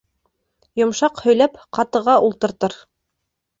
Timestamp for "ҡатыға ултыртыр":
1.81-2.77